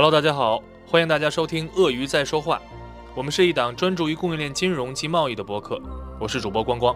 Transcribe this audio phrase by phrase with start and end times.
[0.00, 2.58] Hello，大家好，欢迎大家收听《鳄鱼在说话》，
[3.16, 5.82] 我们是一档专注于供应链金融及贸易的播客，
[6.20, 6.94] 我是主播光光，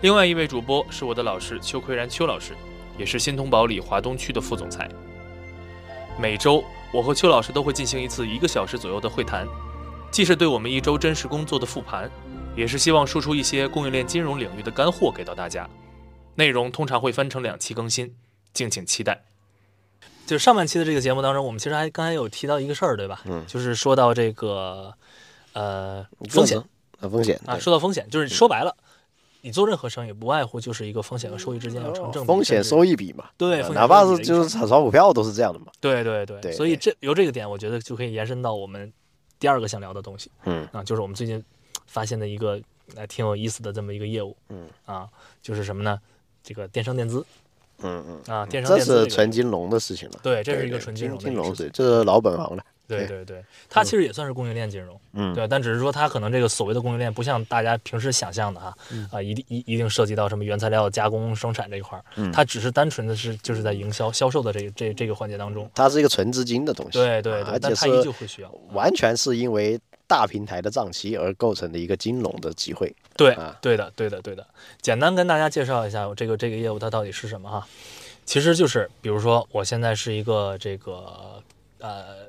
[0.00, 2.56] 另外一位主播是我的老师邱奎然邱老师，
[2.96, 4.88] 也是新通宝里华东区的副总裁。
[6.18, 9.46] 每周我和邱老师都会进行一次一个小时左右的会谈，
[10.10, 12.10] 既是对我们一周真实工作的复盘，
[12.56, 15.68] 也是希望输出一些供应链金融领域的干货给到大家。
[16.36, 18.14] 内容通常会分成两期更新，
[18.54, 19.29] 敬请期待。
[20.30, 23.20] 就是上半期的这个节目当中，我们其实还刚才有提到一个事儿，对吧？
[23.24, 24.94] 嗯就是说到这个
[25.54, 26.56] 呃风险
[27.00, 28.72] 啊，风险啊，说到风险，就是说白了，
[29.40, 35.66] 你做任何生意不外乎就是一个风险和收益之间要成正比，风险收益比嘛，啊对哪怕是就是炒炒股票都是这样的嘛。
[35.80, 38.92] 对对对，所以这由这个点，我觉得就可以延伸到我们
[39.40, 41.44] 第二个想聊的东西嗯啊，就是我们最近
[41.88, 42.60] 发现的一个
[42.94, 45.08] 呃挺有意思的这么一个业务嗯啊，
[45.42, 45.98] 就是什么呢？
[46.44, 47.26] 这个电商垫资
[47.82, 50.20] 嗯嗯，啊，电商这电资这是纯金融的事情了。
[50.22, 52.62] 对，这是一个纯金融的事情是这是老本行了。
[52.86, 53.24] 对对。
[53.24, 59.08] 对，它其实也算是供应链金融，嗯，对，但只是说它可能这个所谓的供应链不像大家平时想象的哈，嗯。
[59.12, 62.32] 啊，一定一一定涉及到什么原材料加工生产这一块儿，嗯。
[62.32, 66.98] 它只是单纯的是就是在营销销售的这个这这个环节当中，它是一个纯资金的东西。
[66.98, 69.78] 对对对，啊而且但它依旧会需要，完全是因为
[70.10, 72.92] 大平台的账期而构成的一个金融的机会。
[73.16, 74.44] 对啊对的对的对的，
[74.82, 77.64] 简单跟大家介绍一下这个这个业务它到底是什么哈，
[78.24, 81.40] 其实就是比如说我现在是一个这个
[81.78, 82.28] 呃。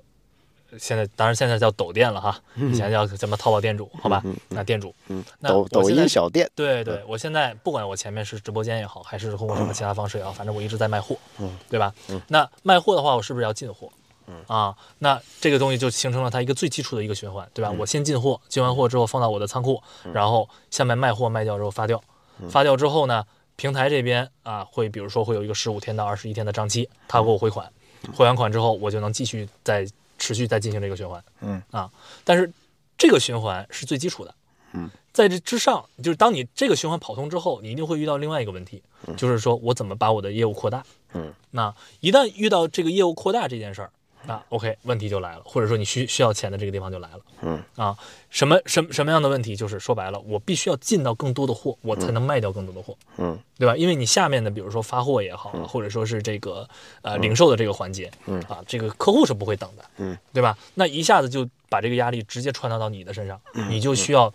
[0.80, 4.22] 现在当然现在叫抖店了哈，以前叫什么淘宝店主，好吧？
[4.24, 6.50] 嗯那店主，嗯，那抖抖音小店。
[6.56, 11.94] 对对，我现在不管我前面是直播间也好，还是通过什么其他方式也好，反正我一直在卖货，嗯，对吧？
[12.08, 13.92] 嗯，那卖货的话，我是不是要进货？
[14.32, 17.70] 嗯啊，那这个东西就形成了它一个最基础的一个循环，对吧？
[17.72, 17.78] 嗯。
[17.78, 19.82] 我先进货，进完货之后放到我的仓库，
[20.14, 22.02] 然后下面卖货卖掉之后发掉，
[22.40, 22.50] 嗯。
[22.50, 23.26] 发掉之后呢，
[23.58, 27.70] 平台这边啊会比如说会有一个十五天到二十一天的账期，他给我汇款，
[28.14, 29.86] 汇完款之后我就能继续再
[30.18, 31.62] 持续再进行这个循环，嗯。
[31.72, 31.92] 啊，
[32.24, 32.52] 但是
[32.98, 34.36] 这个循环是最基础的，
[34.74, 38.84] 嗯，在这之上，就是当你这个循环跑通之后，你一定会遇到另外一个问题，
[39.18, 43.92] 就是说我怎么把我的业务扩大，嗯，那一旦遇到这个业务扩大这件事儿，
[44.26, 47.98] 那 OK 问题就来了，或者说你需需要钱的这个地方就来了，嗯啊，
[48.30, 49.56] 什么什么什么样的问题？
[49.56, 53.76] 就是说白了，我必须要进到更多的货，我才能卖掉更多的货，嗯对吧？
[53.76, 56.68] 因为你下面的，比如说发货也好，或者说是这个
[57.04, 60.58] 呃零售的这个环节，嗯啊，这个客户是不会等的，嗯，对吧？
[60.76, 64.34] 那一下子就把这个压力直接传导到你的身上，嗯你就需要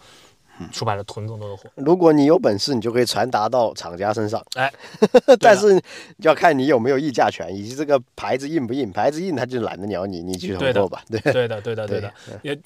[0.73, 1.65] 说白了囤更多的货。
[1.75, 4.43] 如果你有本事，你就可以传达到厂家身上。
[4.55, 4.73] 哎，
[5.41, 5.81] 但是
[6.19, 8.91] 要看你有没有议价权，以及这个牌子硬不硬。
[8.91, 11.03] 牌子硬，他就懒得鸟你，你去囤货吧。
[11.11, 12.13] 对，对的，对的，对的。
[12.43, 12.59] 也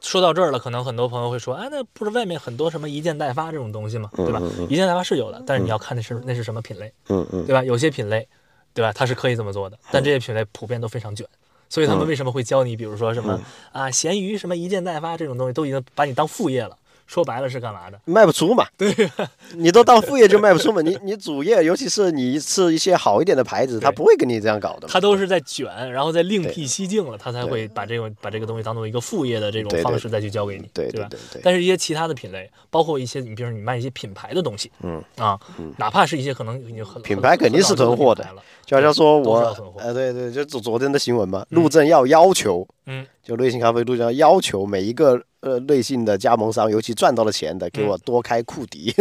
[0.00, 4.10] 说到这儿了，可能很多朋友会说，哎，那不是外面很多什么一件代发这种东西吗？
[4.16, 4.40] 对吧？
[4.68, 7.64] 一件代发是有的，但是你要看那是那是什么品类，嗯嗯对吧？
[7.64, 8.28] 有些品类，
[8.72, 8.92] 对吧？
[8.92, 11.26] 它是可以这么做的，但这些品类普遍都非常卷。
[11.68, 13.40] 所以他们为什么会教你，比如说什么、
[13.72, 16.78] 啊，闲鱼什么一件代发这种东西，都已经把你当副业了。
[17.06, 18.00] 说白了是干嘛的？
[18.04, 18.66] 卖不出嘛。
[18.76, 18.94] 对，
[19.56, 20.82] 你都当副业就卖不出嘛。
[20.82, 24.88] 你你主业，尤其是你是一些好一点的牌子，他不会跟你这样搞的。
[24.88, 31.06] 他都是在卷，然后再另辟蹊径了，他才会把这个把这个东西当做一个副业的这种方式再去交给你，对吧？
[31.10, 31.40] 对对对。
[31.42, 35.38] 但是，一些其他的品类，包括一些你比如说你卖一些品牌的东西，嗯啊，
[35.78, 38.26] 哪怕是一些可能很品牌肯定是囤货的
[38.64, 39.38] 就好像说我
[39.76, 47.88] 呃，对对，就昨昨天的新闻嘛，陆正要要求，嗯，就瑞幸咖啡陆正要要求每一个呃瑞幸的加盟商，尤其赚到了钱的，给嗯。
[47.88, 48.92] 我多开库迪，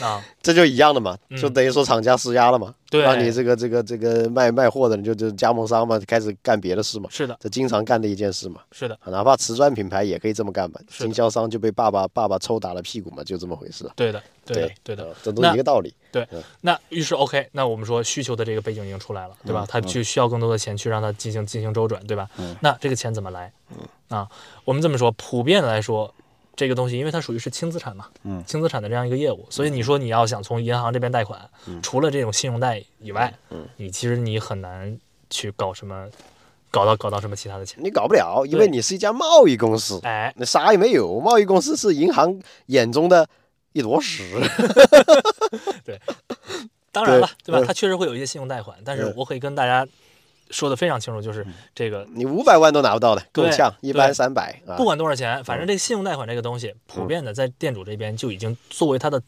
[0.00, 1.38] 啊，这就一样的嘛，嗯。
[1.38, 3.02] 就等于说厂家施压了嘛，对。
[3.02, 15.04] 让你这个这个这个卖卖货的人就就加盟商嘛，开始干别的事嘛，是的，这经常干的一件事嘛，是的，啊哪怕瓷砖品牌也可以这么干嘛，经销商就被爸爸爸爸抽打了屁股嘛，就这么回事，对的，对，对的。
[15.04, 16.26] 呃这都一个道理，对
[16.62, 19.46] 那于是 OK，那我们说需求的这个背景已经出来了，嗯。
[19.46, 19.66] 对吧？
[19.68, 22.28] 他去需要更多的钱去让他进行进行周转，对吧？
[22.60, 23.52] 那这个钱怎么来？
[23.70, 23.76] 嗯。
[24.08, 24.28] 啊，
[24.64, 26.12] 我们这么说，普遍来说，
[26.54, 28.42] 这个东西因为它属于是轻资产嘛，嗯。
[28.46, 31.48] 轻资产的这样一个业务，所以你说你要想从银行这边贷款，
[31.82, 33.66] 除了这种信用贷以外，嗯。
[33.76, 34.98] 你其实你很难
[35.30, 36.08] 去搞什么，
[36.70, 37.82] 搞到搞到什么其他的钱。
[37.82, 43.26] 你搞不了，因为你是一家贸易公司，哎，那啥也没有，贸易公司是银行眼中的
[43.72, 44.38] 一坨屎。
[45.84, 45.98] 对。
[46.90, 47.58] 当然了，对。
[47.58, 47.64] 吧？
[47.66, 49.86] 它确实会有一些信用贷款，但是我可以跟大家
[50.52, 51.44] 说的非常清楚，就是
[51.74, 54.76] 这个你五百万都拿不到的，够呛，一般三百啊。
[54.76, 54.84] 不。
[54.84, 59.22] 管多少钱，反正这个信用贷款这个东西，普遍的在店主这边就已经作为他的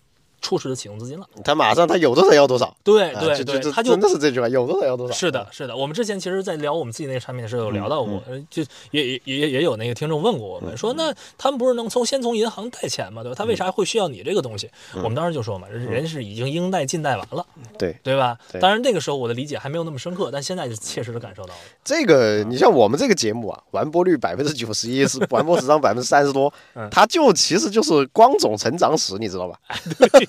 [0.45, 1.27] 初始的启动资金了。
[1.43, 5.15] 他马上他有多少要多少，对对对，他就真的是这句话，有多少要多少。
[5.15, 5.75] 是的，是的。
[5.75, 13.23] 我们之前其实，在聊我们自己那个产品的时候，有聊到嗯过，呃就也也也也有那个听众问过我们，说那他们不是能从先从银行贷钱吗？
[13.23, 13.35] 对吧？
[13.35, 14.71] 他为啥会需要你这个东西？
[14.95, 17.45] 嗯我们当时就说嘛，人人是已经应贷尽贷完了，
[17.79, 18.37] 对对吧？
[18.53, 21.61] 对当然那个时候我的理解还没有那么深刻，但现在就切实的感受到了。
[21.83, 29.59] 这个，你像我们这个节目啊，完播率百分之九十一，是完播时长百分之三十多 嗯，它就其实就是光总成长史，你知道吧？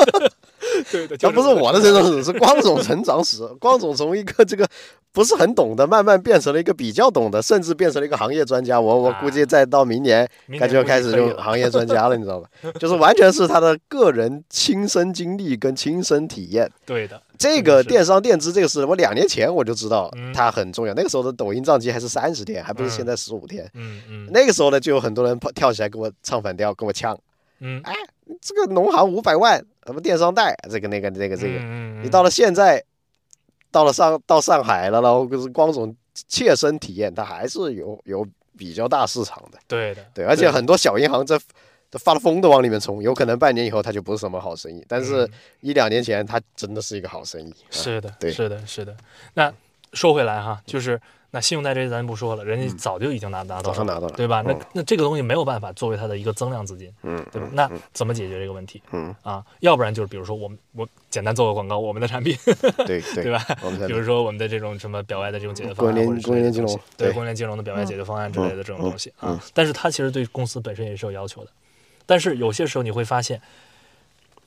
[0.91, 3.45] 对对它不是我的成长史，是光总成长史。
[3.59, 4.67] 光总从一个这个
[5.11, 8.79] 不是很懂的，慢慢变成了一个比较懂的，甚至变成了一个行业专家。
[8.79, 10.27] 我我估计再到明年，
[10.59, 12.49] 他就要开始就行业专家了，你知道吧？
[12.79, 16.69] 就是完全是他的个人亲身经历跟亲身体验。
[16.85, 20.93] 对的，这个电商电资这个事，我两年前我就知道嗯它很重要。
[20.93, 23.69] 那个时候的抖音账期还是三十天，还不是嗯现在十五天。
[23.75, 27.17] 嗯嗯那个时候呢，就有很多人跑跳起来跟我唱反调，跟我呛。
[27.61, 27.93] 嗯，哎
[28.41, 32.83] 这个农行五百万，什么电商贷，这个那个那个这个，嗯你到了现在，
[33.71, 35.95] 到了上到上海了，然后就是光总
[36.27, 38.25] 切身体验，它还是有有
[38.57, 39.59] 比较大市场的。
[39.67, 41.39] 对的，对，而且很多小银行在
[41.89, 47.51] 都发了疯的往里面冲，有可能半年以后它就不是什么好生意，但是嗯一两年前它真的是一个好生意。
[47.51, 48.95] 啊是的，对是的，是的。
[49.35, 49.53] 那
[49.93, 50.99] 说回来哈，就是
[51.35, 54.41] 那信用贷这些咱不说了，人家早就已经拿拿到了，嗯早上拿到了，对吧？
[54.41, 57.49] 那嗯那这个东西没有办法作为它的一个增量资金，嗯对吧？
[57.51, 59.45] 那怎么解决这个问题嗯，啊？
[59.59, 62.33] 要不然就是比如说我们我简单做个广告，我们的产品，
[62.87, 63.45] 对对对吧？
[63.85, 69.43] 比如说我们的这种什么表外的这种解决方案，供应链或者之供应链金融对对供应链金融的表外解决方案之类的这种东西嗯啊。
[69.53, 71.51] 但是它其实对公司本身也是有要求的。
[72.05, 73.41] 但是有些时候你会发现，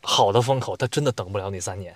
[0.00, 1.94] 好的风口它真的等不了你三年，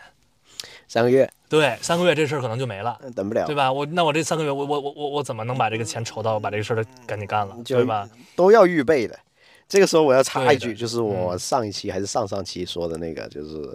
[0.92, 3.00] 三个月对，三个月这事儿可能就没了。
[3.16, 3.72] 等不了对，吧？
[3.72, 8.06] 我那我这三个月，我我我我我怎么能把这个钱筹到，把这个事儿赶紧干了，对吧？
[8.36, 9.18] 都要预备的。
[9.66, 13.74] 这个时候我要插一句，就是我上一期还是上上期说的那个，就是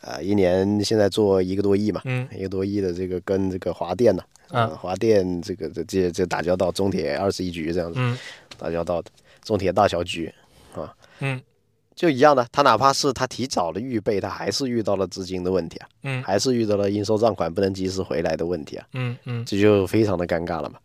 [0.00, 8.18] 呃，一年现在做一个多亿嘛，嗯一个多亿的这个跟这个华电呢、嗯呃华电这个这这这打交道，中铁二十一局这样子嗯
[8.58, 9.10] 打交道的，
[9.44, 10.34] 中铁大小局
[10.74, 11.40] 啊嗯
[11.96, 20.78] 就一样的，他哪怕是他提早的预备，他还是遇到了资金的问题啊，嗯还是遇到了应收账款不能及时回来的问题啊，嗯嗯这就非常的尴尬了嘛。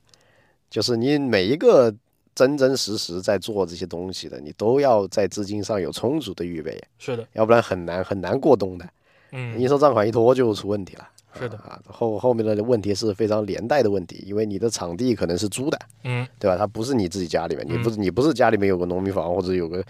[0.70, 1.94] 就是你每一个
[2.34, 8.88] 真真实实在做这些东西的，你都要在资金上有充足的预备，是的，要不然很难很难过冬的。
[9.34, 11.08] 嗯应收账款一拖就出问题了。
[11.34, 16.58] 是的啊，后后面的问题是非常连带的问题，因为你的场地可能是租的，嗯对吧？
[16.58, 19.82] 它不是你自己家里面，你不是你不是家里面有个农民房或者有个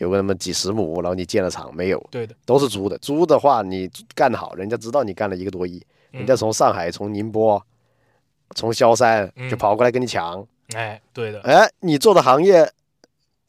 [0.00, 2.96] 有个那么几十亩，然后你建了厂没有，对的，都是租的。
[2.98, 7.62] 租的话，你干得好，人家知道你干了一个多亿，人家从上海、从宁波、
[8.54, 10.42] 从萧山嗯就跑过来跟你抢，
[10.74, 12.66] 哎，对的，哎，你做的行业，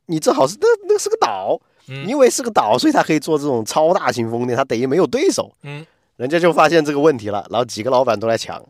[0.07, 1.57] 你正好是那那是个岛，
[1.87, 5.49] 嗯因为是个岛，所以他可以做这种超大型风电，他等于没有对手。
[5.63, 5.85] 嗯
[6.17, 8.61] 人家就发现这个问题了，然后几个老板都来抢，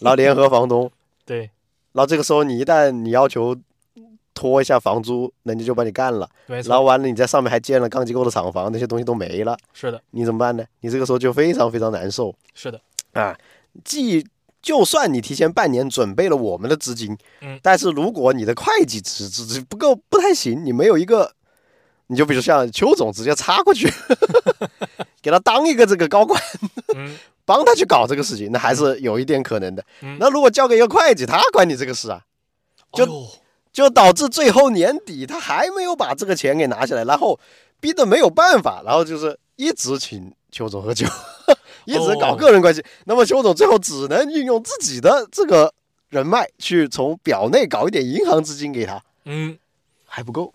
[0.00, 0.88] 然后联合房东，
[1.24, 1.50] 对，
[1.92, 3.56] 然后这个时候你一旦你要求
[4.34, 10.64] 拖一下房租，人家就把你干了，然后完了你在上面还建了钢结构的厂房，那些东西都没了，是的，你怎么办呢？
[10.80, 12.80] 你这个时候就非常非常难受是的，
[13.12, 13.36] 啊！
[13.84, 14.26] 既
[14.60, 21.32] 就算你提前半年准备了我们的资金，嗯但是如果你的会计资质不够不太行，你没有一个，
[22.06, 23.92] 你就比如像邱总直接插过去，
[25.20, 26.40] 给他当一个这个高管。
[26.94, 29.84] 嗯帮他去搞这个事情，那还是有一点可能的。
[30.00, 32.22] 嗯那如果交给一个会计，他管你这个事啊，
[32.92, 33.04] 就
[33.72, 37.40] 就导致最后年底他还没有把这个钱给拿下来，然后
[37.80, 41.06] 逼得没有办法，然后就是一直请邱总喝酒，
[41.86, 42.84] 一直搞个人关系。
[43.06, 45.72] 那么邱总最后只能运用自己的这个
[46.10, 49.58] 人脉去从表内搞一点银行资金给他，嗯，
[50.04, 50.52] 还不够，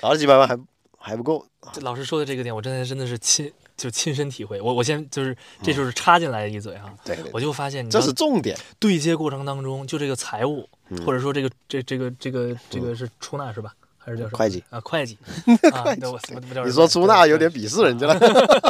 [0.00, 0.58] 搞了几百万还
[0.98, 1.46] 还不够。
[1.72, 4.60] 这老师说的这个点，我真的真的是亲就亲身体会。
[4.60, 8.56] 我我先就是这就是插进来一嘴哈，对对，我就发现你这是重点。
[8.78, 13.72] 对接过程当中，就这个财务嗯或者说这个这这个这个这个是出纳是吧？
[13.96, 14.38] 还是叫什么？
[14.38, 15.16] 会计啊，会计
[15.72, 18.20] 啊，对我我我叫你说出纳有点鄙视人家了，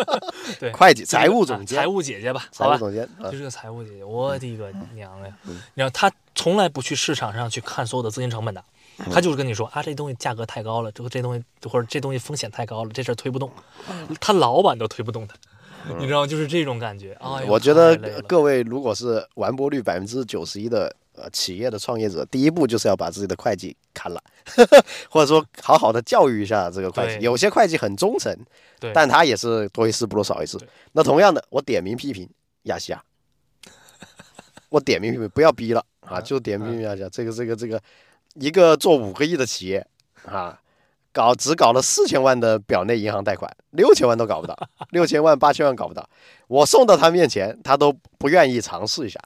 [0.61, 5.37] 对会计、财务总监啊财、务姐姐吧，好吧，财务总监啊就，是个财务姐姐，我的个娘呀！
[5.47, 8.63] 嗯你知道她从来不去市场上去看所有的资金成本的，
[8.99, 13.51] 嗯她就是跟你说啊，这东西价格太高了，这东西或者这东西风险太高了，这事儿推不动，
[14.21, 15.35] 他老板都推不动他，
[15.99, 16.27] 你知道吗？
[16.27, 17.13] 就是这种感觉。
[17.21, 24.23] 哎，我觉得各位如果是完播率百分之九十一的呃企业的创业者，第一步就是要把自己的会计砍了，
[25.11, 27.25] 或者说好好的教育一下这个会计。
[27.25, 28.37] 有些会计很忠诚，
[28.79, 30.59] 对，但他也是多一事不如少一事。
[30.93, 32.29] 那同样的，我点名批评
[32.65, 33.03] 亚细亚，
[34.71, 37.09] 我点名批评，不要逼了啊，就点名批评亚细亚。
[37.09, 37.81] 这个这个这个，
[38.35, 39.87] 一个做五个亿的企业
[40.27, 40.61] 啊，
[41.13, 44.57] 搞只搞了四千万的表内银行贷款，六千万都搞不到，
[44.91, 46.09] 六千万八千万搞不到，
[46.49, 49.21] 我送到他面前，他都不愿意尝试一下。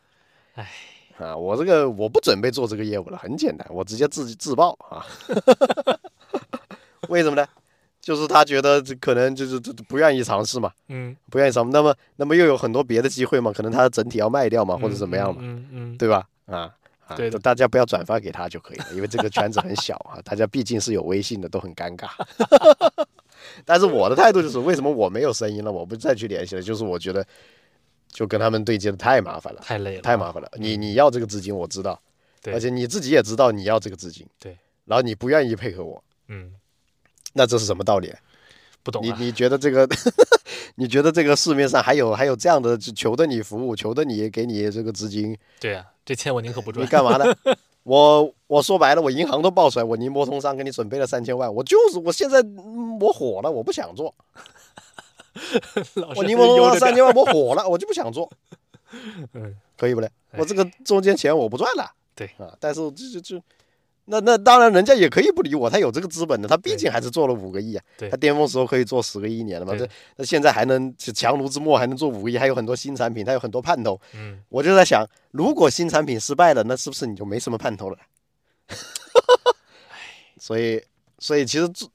[0.55, 0.71] 唉，
[1.19, 5.05] 啊，我这个我不准备做这个业务了，很简单，我直接自自爆啊。
[7.09, 7.47] 为什么呢？
[8.01, 16.29] 就是他觉得这可能就是不愿意尝试嘛，嗯，不愿意尝试，那么那么又有很多别的机会嘛，可能他整体要卖掉嘛，或者怎么样嘛，嗯嗯，对吧？
[16.47, 16.75] 啊。
[17.09, 17.17] 啊。
[17.17, 17.39] 对的。
[17.39, 22.09] 大家不要转发给他就可以了，因为这个圈子很小啊， 大家毕竟是有微信的，都很尴尬。
[23.65, 27.27] 但是我的态度就是，为什么我没有声音了，我不再去联系了，就是我觉得
[28.09, 30.51] 就跟他们对接的太麻烦了，太累了，太麻烦了。
[30.57, 32.01] 你你要这个资金，我知道，
[32.43, 32.53] 对。
[32.53, 36.53] 而且你自己也知道你要这个资金，对，然后你不愿意配合我，嗯，
[37.33, 38.13] 那这是什么道理？
[38.83, 39.87] 不懂啊，你觉得这个，
[40.79, 47.25] 你觉得这个市面上还有还有这样的求的你服务，求的你给你这个资金，对啊，这钱我宁可不赚，你干嘛呢？
[47.83, 54.15] 我我说白了，我银行都报出来，我宁波通商给你准备了三千万，我就是我现在嗯我火了，我不想做，
[56.15, 58.31] 我宁波通商三千万 我火了，我就不想做，
[59.35, 60.07] 嗯，可以不嘞？
[60.31, 63.43] 哎我这个中间钱我不赚了，对啊，但是这这这。
[64.11, 67.85] 那那当然，人家也可以不理我，他有这个资本的，他毕竟还是做了五个亿啊。
[67.97, 69.73] 对他巅峰时候可以做十个亿一年的嘛。
[69.73, 74.01] 对这那现在还能强弩之末还能做五个亿，还有很多新产品，他有很多盼头。
[74.15, 77.99] 嗯，我就在想，如果新产品失败了，那是不是你就没什么盼头了？
[80.41, 80.83] 所以，
[81.19, 81.89] 所以其实做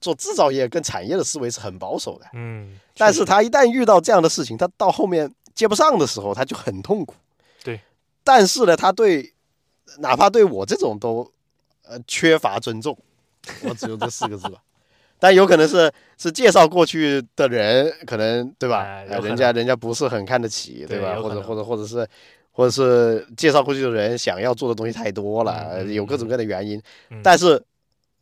[0.00, 7.14] 做制造业跟产业的思维是很保守的，嗯，但是他一旦遇到这样的事情，他到后面接不上的时候，他就很痛苦。
[7.62, 7.80] 对，
[8.24, 9.32] 但是呢，他对
[9.98, 11.30] 哪怕对我这种都
[11.88, 12.96] 呃缺乏尊重，
[13.62, 14.62] 我只有这四个字吧。
[15.18, 19.02] 但有可能是是介绍过去的人，可能对吧？
[19.04, 21.20] 人家人家不是很看得起，对吧？
[21.20, 22.06] 或者或者或者是
[22.52, 26.80] 或者是介绍过去的人想要做的东西太多了，有各种各样的原因。
[27.10, 27.62] 嗯但是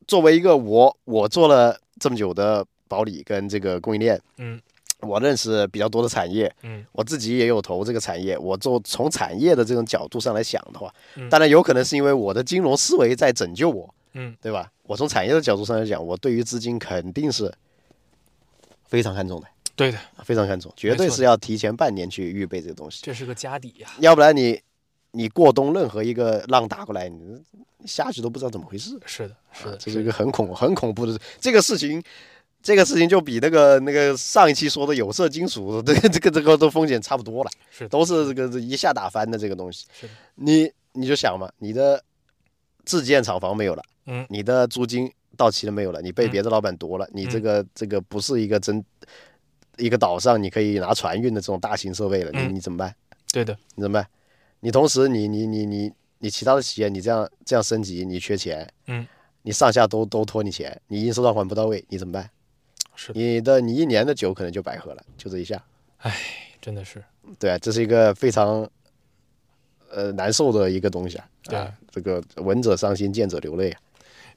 [0.07, 4.61] 作为一个我我做了这么久的保理跟这个供应链，嗯
[5.03, 8.39] 我认识比较多的产业，嗯我自己也有投这个产业。
[8.39, 14.71] 我做从产业的这种角度上来想的话，嗯当然有可能是因为我的金融思维在拯救我，嗯，对吧？
[14.85, 17.53] 我从产业的角度上来讲，我对于资金肯定是
[18.85, 24.61] 非常看重的，对的，非常看重，绝对是要提前半年去预备这个东西，这是个家底呀，要不然你
[25.13, 27.43] 你过冬任何一个浪打过来，你
[27.87, 28.99] 下去都不知道怎么回事。
[29.07, 32.03] 是的，是的，这是一个很恐很恐怖的这个事情，
[32.63, 39.87] 这个事情就比那个那个上一期说的有色金属 这个这个这个都风险差不多了，是都是这个一下打翻的这个东西。
[40.01, 42.03] 是的，你你就想嘛，你的
[42.85, 48.85] 自建厂房没有了，嗯你的租金到期了没有了，你被嗯别的老板夺了，你这个这个不是一个真
[49.79, 52.95] 一个岛上你可以拿船运的这种大型设备了，你嗯你怎么办？
[53.33, 54.07] 对的，你怎么办？
[54.61, 59.05] 你同时你你你你你其他的企业你这样这样升级，你缺钱，嗯，
[59.43, 62.31] 你上下都都拖你钱，你应收账款不到位，你怎么办？
[63.15, 65.63] 你的你一年的酒可能就白喝了，就这一下。
[65.99, 66.15] 唉
[66.61, 67.03] 真的是，
[67.39, 68.69] 对啊，这是一个非常
[69.91, 71.29] 呃难受的一个东西啊。
[71.45, 73.81] 对啊，这个闻者伤心，见者流泪啊。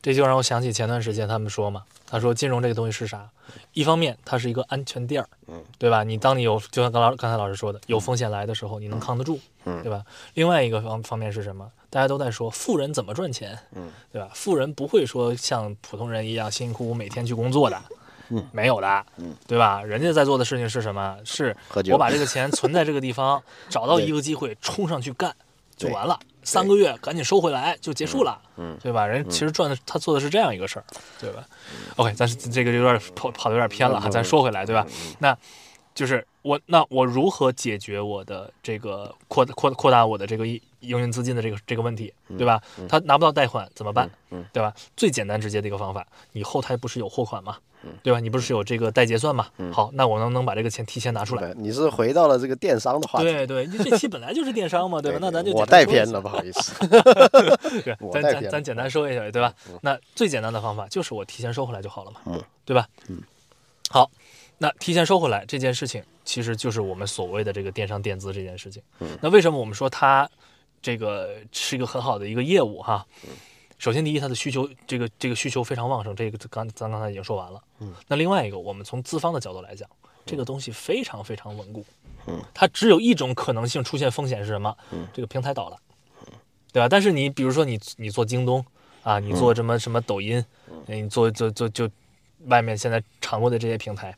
[0.01, 3.27] 这就让我想起前段时间他们说嘛，他说金融这个东西是啥？
[3.73, 6.03] 一方面它是一个安全垫儿，嗯，对吧？
[6.03, 10.03] 你当你有就像刚老刚才老师说的，有风险来的时候，你能扛得住，嗯对吧？
[10.35, 11.71] 另外一个方方面是什么？
[11.89, 14.29] 大家都在说富人怎么赚钱，嗯，对吧？
[14.35, 17.81] 富人不会说像普通人一样辛辛苦苦每天去工作的，
[18.29, 19.81] 嗯，没有的，嗯，对吧？
[19.83, 21.17] 人家在做的事情是什么？
[21.23, 21.55] 是
[21.91, 25.33] 我把这个钱存在这个地方， 找到一个机会冲上去干
[25.75, 28.77] 就完了，三个月赶紧收回来就结束了，嗯。
[28.81, 29.05] 对吧？
[29.05, 30.85] 人其实赚的他做的是这样一个事儿，
[31.19, 31.43] 对吧
[31.97, 34.85] ？OK，但是这个有点跑跑的有点偏了哈，说回来，对吧？
[35.19, 35.37] 那
[35.93, 42.61] 就是我那我如何解决我的这个扩扩扩大我的这个营营运资金的这个这个问题，对吧？
[42.87, 44.07] 他拿不到贷款怎么办？
[44.29, 44.71] 嗯对吧？
[44.95, 47.57] 最简单直接的一个方法，你后台不是有货款吗？
[47.83, 48.19] 嗯对吧？
[48.19, 49.47] 你不是有这个代结算吗？
[49.73, 51.51] 好，那我能不能把这个钱提前拿出来？
[51.57, 53.25] 你是回到了这个电商的话题。
[53.25, 55.17] 对对，你这期本来就是电商嘛，对吧？
[55.19, 56.73] 那咱就我带偏了，不好意思。
[57.83, 59.51] 对，咱咱咱简单说一下，对吧？
[59.81, 62.87] 那最简单的方法就是我提前收回来就好了嘛，嗯对吧？
[63.07, 63.17] 嗯，
[63.89, 64.09] 好，
[64.57, 68.81] 那提前收回来这件事情，其实就是我们所谓的这个电商垫资这件事情。
[68.99, 70.29] 嗯那为什么我们说它
[70.81, 73.05] 这个是一个很好的一个业务哈？
[73.23, 73.29] 嗯
[73.77, 77.61] 首先，第一，它的需求这个这个需求非常旺盛，这个刚咱刚才已经说完了。
[77.79, 79.87] 嗯，那另外一个，我们从资方的角度来讲，
[80.25, 81.85] 这个东西非常非常稳固。
[82.27, 84.73] 嗯，它只有一种可能性出现风险是什么？
[84.91, 85.77] 嗯，这个平台倒了。
[86.71, 86.87] 对吧？
[86.87, 88.65] 但是你比如说你你做京东
[89.03, 90.43] 啊，你做什么什么抖音，
[90.87, 91.89] 哎你做做做就
[92.47, 94.15] 外面现在常规的这些平台，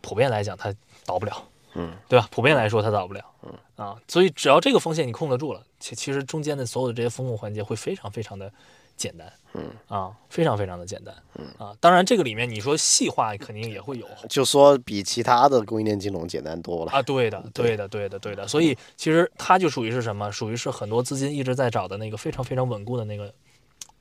[0.00, 1.42] 普遍来讲它倒不了，
[1.74, 2.28] 嗯，对吧？
[2.30, 3.52] 普遍来说它倒不了，嗯。
[3.76, 8.52] 啊，所以只要这个风险你控得住了，其其实中间的所有的这些风控环节会非常非常的
[8.96, 9.70] 简单，嗯。
[9.86, 11.46] 啊，非常非常的简单，嗯。
[11.58, 16.90] 啊，当然这个里面你说细化肯定也会有就说比其他的供应链金融简单多了。
[16.90, 20.28] 啊，对的，对的，对的，对的，所以其实它就属于是什么？
[20.32, 23.32] 属于是很多资金一直在找的那个非常非常稳固的那个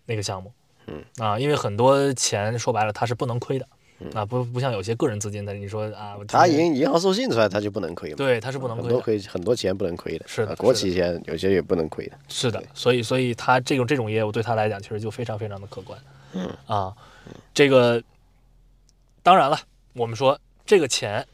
[0.07, 0.51] 那个项目，
[0.87, 3.67] 嗯啊，因为很多钱说白了它是不能亏的。
[4.13, 8.15] 啊，不不像有些个人资金的，你说啊，他银银行授信出来，他就不能亏嘛。
[8.15, 10.27] 对它是不能很多亏的，很多钱不能亏的。
[10.27, 12.15] 是的啊国企钱有些也不能亏的。
[12.27, 15.99] 是的，所以所以它这种这种业务对他来讲，其实就非常非常的可观。
[16.33, 16.93] 嗯啊，
[17.55, 17.99] 这个
[19.23, 19.59] 当然了，
[19.93, 21.25] 我们说这个钱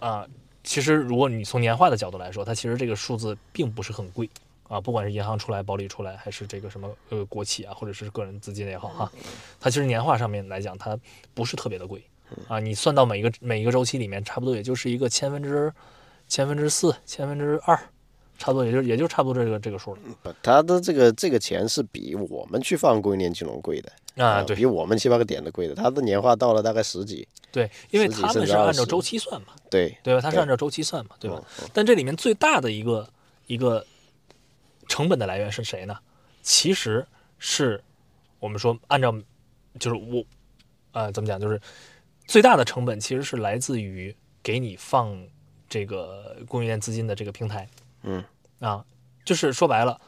[0.00, 0.26] 啊，
[0.64, 4.28] 其实如果你从年化的角度来说，它其实这个数字并不是很贵
[4.72, 9.12] 啊，不管是银行出来、保理出来，还是这个什么呃国企啊，或者是个人资金也好哈，
[9.60, 10.98] 它其实年化上面来讲，它
[11.34, 12.02] 不是特别的贵
[12.48, 12.58] 啊。
[12.58, 15.70] 你算到每一个每一个周期里面，差不多也就是一个千分之
[16.26, 17.76] 千分之四、千分之二，
[18.38, 20.00] 差不多也就也就差不多这个这个数了。
[20.22, 23.92] 不他的这个这个钱是比我们去放供应链金融贵的
[24.24, 25.74] 啊，呃对比我们七八个点的贵的。
[25.74, 30.20] 它的年化到了大概十几，对，因为十几他甚至二十们是按照周期算嘛，对对吧？
[30.22, 31.42] 它是按照周期算嘛，对吧？
[31.60, 33.06] 嗯但这里面最大的一个
[33.46, 33.84] 一个
[34.92, 35.98] 成本的来源是谁呢？
[36.42, 37.06] 其实
[37.38, 37.82] 是
[38.38, 39.10] 我们说按照
[39.80, 40.22] 就是我
[40.92, 41.58] 呃怎么讲，就是
[42.26, 45.26] 最大的成本其实是来自于给你放
[45.66, 47.66] 这个供应链资金的这个平台，
[48.02, 48.22] 嗯
[48.60, 48.84] 啊，
[49.24, 49.98] 就是说白了，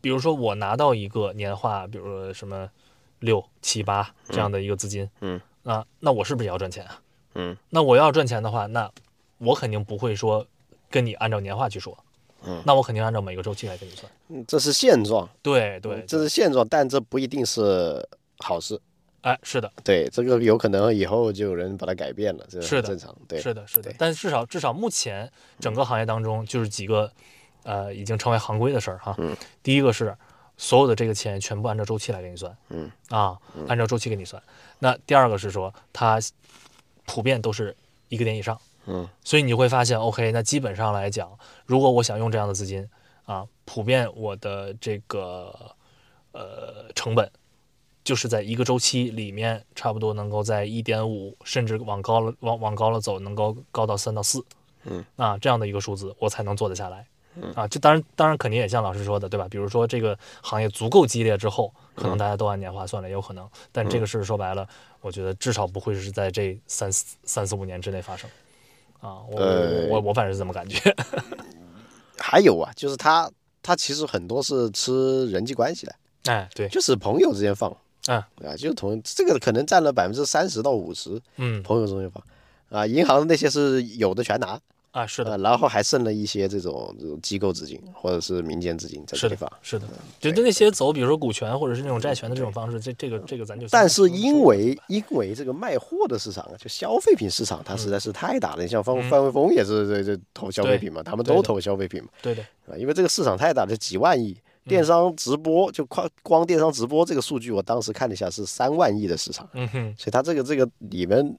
[0.00, 2.70] 比如说我拿到一个年化，比如说什么
[3.18, 7.02] 六七八这样的一个资金，嗯啊，那我是不是也要赚钱啊？
[7.34, 8.90] 嗯那我要赚钱的话，那
[9.36, 10.46] 我肯定不会说
[10.88, 12.02] 跟你按照年化去说，
[12.46, 14.10] 嗯那我肯定按照每个周期来给你算。
[14.28, 18.06] 嗯这是现状，对对，这是现状，但这不一定是
[18.38, 18.80] 好事。
[19.22, 23.14] 哎，是的，对，这个有可能以后就有人把它改变了，这是的正常。
[23.28, 23.92] 对，是的，是的。
[23.98, 27.12] 但至少至少目前整个行业当中，就是几个
[27.64, 29.14] 呃已经成为行规的事儿哈。
[29.18, 30.16] 嗯第一个是
[30.56, 34.42] 所有的这个钱全部按照周期来给你算，嗯啊，按照周期给你算。
[34.78, 36.18] 那第二个是说它
[37.04, 37.76] 普遍都是
[38.08, 38.58] 一个点以上，
[38.92, 42.88] 嗯所以你会发现，OK，那基本上来讲，如果我想用这样的资金
[43.24, 45.54] 啊，普遍我的这个
[46.32, 47.30] 呃成本，
[48.02, 54.44] 就是在一个周期里面，差不多能够在一点五，甚至往高了往往高了走，能够高到三到四，
[54.84, 57.06] 嗯啊这样的一个数字，我才能做得下来。
[57.54, 59.46] 啊，这当然当然肯定也像老师说的，对吧？
[59.48, 63.48] 比如说这个行业足够激烈之后，可能大家都按年化算了，也有可能。
[63.70, 64.68] 但这个事说白了，
[65.00, 68.28] 我觉得至少不会是在这三四三四五年之内发生。
[69.00, 70.94] 啊，我呃我我反正是这么感觉。
[72.18, 73.30] 还有啊，就是他
[73.62, 77.74] 他其实很多是吃人际关系的，哎，对，就是朋友之间放，
[78.06, 78.18] 嗯。
[78.18, 81.62] 啊，就是同这个可能占了百分之三十到五十，嗯。
[81.62, 82.22] 朋友之间放。
[82.68, 84.60] 啊，银行那些是有的全拿，
[84.92, 89.86] 啊，是的呃，，然后还剩了一些这种这种机构资金或者是民间资金在这里放。，是的，
[90.18, 93.66] 就就那些走，比如说股权或者是那种债权的这种方式，这这个这个咱就。
[93.68, 98.62] 但是因为因为这个卖货的市场啊，就消费品市场，它实在是太大了。
[98.62, 104.32] 你像范嗯范伟峰也是这这投消费品嘛，他们都投消费品嘛，对的，啊，因为这个市场太大就，几万亿。
[104.32, 111.34] 嗯电商直播就光光电商直播这个数据，我当时看了一下是三万亿的市场，嗯哼，所以它这个这个里面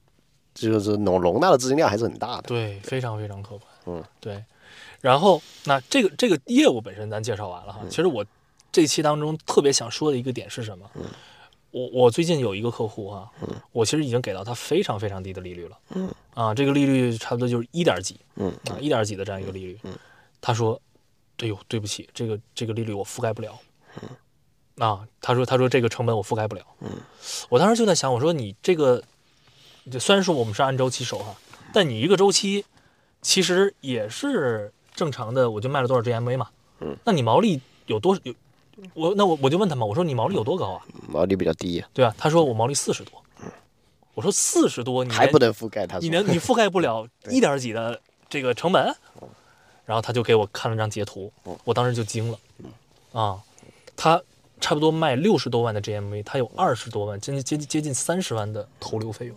[0.54, 2.44] 就是容容纳的资金量还是很大的。
[2.44, 3.62] 对，非常非常可观。
[3.86, 4.44] 嗯，对。
[5.00, 8.26] 然后那这个这个业务本身咱介绍完了哈，其实我
[8.72, 10.90] 这期当中特别想说的一个点是什么？
[11.72, 13.32] 我我最近有一个客户哈，
[13.72, 15.78] 我其实已经给到他非常非常低的利率了。
[15.96, 19.80] 嗯啊，这个利率差不多就是一点几嗯啊，一点几的这样一个利率。
[19.84, 19.98] 嗯
[20.42, 20.82] 他说
[21.38, 23.60] ：“哎呦，对不起，这个这个利率我覆盖不了。”
[24.78, 26.64] 啊，他说他说这个成本我覆盖不了。
[26.80, 26.90] 嗯
[27.50, 29.04] 我当时就在想，我说你这个，就
[30.00, 31.36] 虽然说我们是按周期收哈，
[31.74, 32.66] 但你一个周期
[33.22, 36.50] 其实也是正常的，我就卖了多少 GMV 嘛。
[36.80, 38.34] 嗯，那你毛利有多有？
[38.94, 40.82] 我那我我就问他嘛，我说你毛利有多高啊？
[41.08, 42.16] 毛利比较低，对吧？
[42.18, 43.22] 他说我毛利四十多。
[44.14, 45.98] 我说四十多，你还不能覆盖他。
[46.00, 48.94] 你能你覆盖不了 一点几的这个成本？
[49.86, 51.32] 然后他就给我看了张截图，
[51.64, 52.40] 我当时就惊了，
[53.14, 53.42] 啊，
[53.96, 54.22] 他
[54.62, 59.36] 差不多卖六十多万的 GMV，它有二十多万，接近接近接近三十万的投流费用。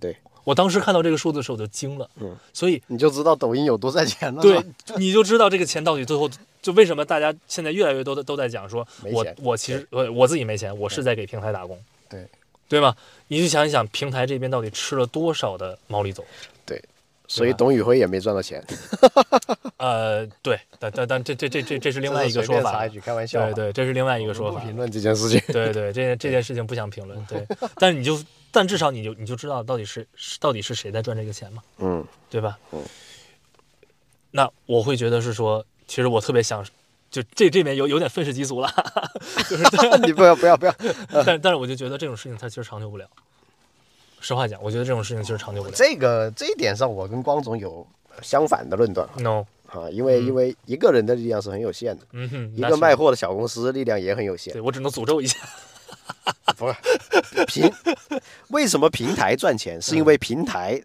[0.00, 4.42] 对，我当时看到这个数字的时候我就惊了，嗯所以你就知道抖音有多赚钱了。
[4.42, 4.60] 对，
[4.96, 6.28] 你就知道这个钱到底最后
[6.60, 12.26] 就为什么大家现在越来越多的都在讲说，我我其实我我自己没钱，我是在给平台打工，对
[12.68, 12.96] 对吗？
[13.28, 16.24] 你就想一想，平台这边到底吃了多少的毛利走？
[17.34, 18.64] 所以董宇辉也没赚到钱。
[19.78, 23.46] 呃，对，但但但这这这这这是另外一个说法开玩笑啊。
[23.52, 25.40] 对对，这是另外一个说法，不评论这件事情。
[25.52, 27.44] 对对，这这件事情不想评论，对，
[27.76, 28.18] 但是你就
[28.52, 32.58] 但至少你就你就知道到底是是到底是谁在赚这个钱嘛，嗯对吧？
[32.72, 32.80] 嗯
[34.30, 36.64] 那我会觉得是说，其实我特别想
[37.10, 38.68] 就这这边有有点愤世嫉俗了，
[39.48, 40.74] 就是你不要不要不要，
[41.24, 43.06] 但但是我就觉得这种事情它其实长久不了。
[44.24, 45.74] 实话讲，我觉得这种事情其实长久不了。
[45.76, 47.86] 这个这一点上，我跟光总有
[48.22, 54.62] 相反的论断 no，啊，因为因为一个人的力量是很有限的，嗯哼，一个卖货的小公司力量也很有限对。
[54.62, 55.38] 我只能诅咒一下。
[56.56, 57.70] 不是平，
[58.48, 59.80] 为什么平台赚钱？
[59.80, 60.80] 是因为平台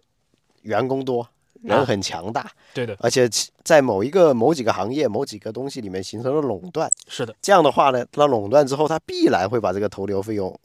[0.62, 1.26] 员工多，
[1.62, 3.28] 人很强大，对的，而且
[3.62, 6.90] 在某一个某几个行业、某几个东西里面形成了垄断。
[7.06, 10.58] 是的，这样的话呢，那垄断之后，它必然会把这个投流费用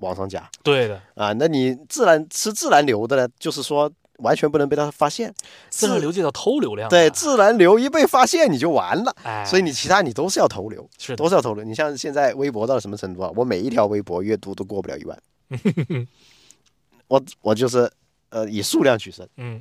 [0.00, 1.00] 往上加对的。
[1.14, 1.32] 啊。
[1.34, 5.32] 那你自然吃自然流的呢，就是说完全不能被他发现。
[5.70, 6.90] 自然流就叫偷流量啊。
[6.90, 9.14] 对，自然流一被发现你就完了。
[9.22, 11.64] 哎，所以你其他你都是要投流，是都是要投流。
[11.64, 13.30] 你像现在微博到什么程度啊？
[13.34, 15.18] 我每一条微博阅读都过不了一万，
[17.08, 17.90] 我我就是
[18.28, 19.60] 呃以数量取胜，嗯，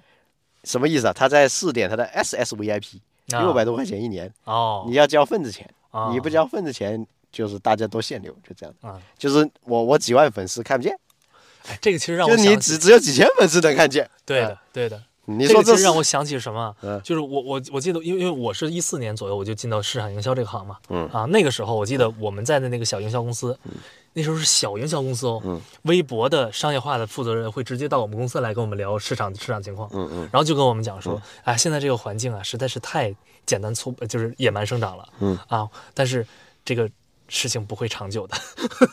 [0.64, 1.14] 什么意思啊？
[1.14, 2.98] 他在试点他的 SSVIP
[3.32, 8.76] 啊六百多块钱一年，哦，你要交份子钱，啊你不交份子钱就是大家都限流，就这样。
[8.82, 10.98] 啊，就是我我几万粉丝看不见，
[11.68, 14.06] 哎，这个其实让就你我想起只只有几千粉丝能看见。
[14.06, 15.04] 啊对的，对的。
[15.26, 21.08] 你说这让我想起什么就是我我我记得，因为因为我是一四年左右我就进到市场营销这个行嘛，嗯。
[21.10, 23.56] 啊，那个时候我记得我们在的那个小营销公司，
[24.14, 25.62] 那时候是小营销公司哦，嗯。
[25.84, 30.18] 微博的商业化的负责人会直接到我们公司来跟我们聊市场市场情况，嗯嗯。
[30.32, 33.16] 然后就跟我们讲说，哎，现在这个环境啊实在是太
[33.46, 35.38] 简单粗，就是野蛮生长了，嗯。
[35.48, 36.26] 啊，但是
[36.66, 36.90] 这个
[37.30, 38.36] 事情不会长久的。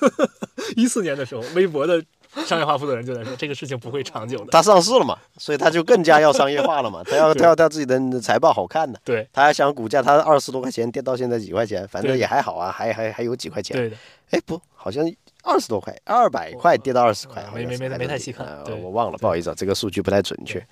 [0.77, 2.03] 一四年的时候，微博的
[2.45, 4.47] 商业化负责人就在说，这个事情不会长久的。
[4.51, 9.01] 他上市了嘛，所以他就更加要商业化了嘛， 他要他要他自己的财报好看的。
[9.05, 13.77] 对他还想股价，他二十多块钱跌到现在几块钱，反正也还好啊，还还还有几块钱。
[13.77, 13.97] 对的，
[14.31, 15.05] 哎，不，好像
[15.45, 20.65] 二十多块，二百块跌到二十块，啊好像没没没没太是还能跌细看我忘了，不好意思啊，这个数据不太准确。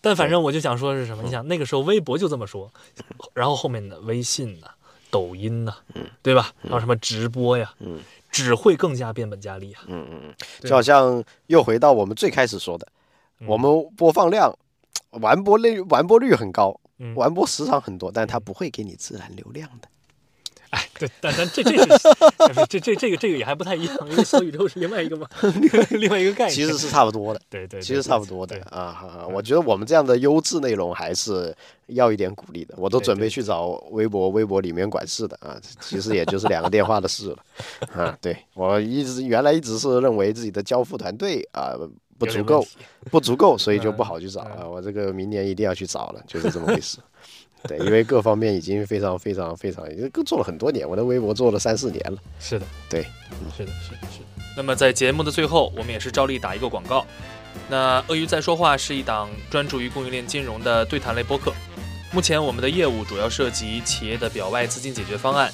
[0.00, 1.22] 但反正我就想说是什么？
[1.22, 2.72] 你想那个时候微博就这么说，
[3.34, 4.66] 然后后面的微信呐、
[5.12, 5.76] 抖音呐、
[6.22, 6.50] 对吧？
[6.62, 8.00] 还有什么直播呀，嗯。
[8.32, 9.82] 只会更加变本加厉啊。
[9.86, 12.88] 嗯嗯嗯，就好像又回到我们最开始说的，
[13.40, 13.46] 嗯。
[13.46, 14.50] 我们播放量、
[15.10, 17.14] 完播率、完播率很高，嗯。
[17.14, 19.88] 完播时长很多，但它不会给你自然流量的。
[20.72, 21.86] 哎，对，但但这这是
[22.66, 25.28] 这这这个这个也还不太一样，因为小宇宙是另外一个嘛，
[25.92, 26.50] 另外一个概念。
[26.50, 27.40] 其实是差不多的。
[27.50, 31.54] 对对，对其实差不多的啊我觉得我们这样的优质内容还是
[31.88, 32.74] 要一点鼓励的。
[32.78, 37.38] 我都准备去找微博， 微博里面管事的啊，其实也就是两个电话的事了
[37.94, 38.16] 啊。
[38.22, 41.76] 对我一直原来一直是认为自己的交付团队啊
[42.18, 42.66] 不足够
[43.10, 44.60] 不足够，所以就不嗯好去找啊。
[44.62, 46.96] 嗯我这个明年一定要去找了，就是这么回事。
[47.68, 52.18] 对，因为各方面已经非常非常非常，已经做了很多年，我的微博做了三四年了。
[52.40, 53.02] 是的，对，
[53.56, 54.24] 是的，是的，是的。
[54.56, 57.06] 那么在节目的最后，我们也是照例打一个广告。
[57.68, 61.52] 那鳄鱼在说话是一档专注于供应链金融的对谈类播客。
[62.12, 65.50] 目前我们的业务主要涉及企业的表外资金解决方案，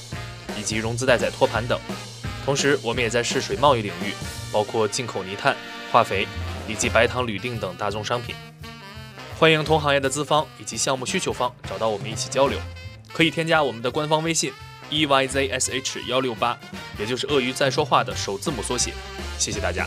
[0.59, 1.79] 以及融资代载托盘等。
[2.45, 4.13] 同时，我们也在试水贸易领域，
[4.51, 5.55] 包括进口泥炭、
[5.93, 6.27] 化肥
[6.67, 8.35] 以及白糖、铝锭等大宗商品。
[9.39, 12.59] 欢迎同行业的资方以及项目需求方找到我们一起交流，
[13.13, 14.53] 可以添加我们的官方微信
[14.91, 16.59] e y z s h 幺六八，
[16.99, 18.93] 也就是鳄鱼在说话的首字母缩写。
[19.39, 19.87] 谢谢大家。